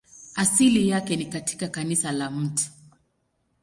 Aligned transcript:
Asili 0.35 0.89
yake 0.89 1.15
ni 1.15 1.25
katika 1.25 1.67
kanisa 1.67 2.11
la 2.11 2.31
Mt. 2.31 2.61